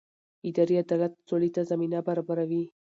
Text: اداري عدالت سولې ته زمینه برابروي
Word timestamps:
اداري 0.49 0.75
عدالت 0.83 1.13
سولې 1.29 1.49
ته 1.55 1.61
زمینه 1.71 1.97
برابروي 2.07 2.63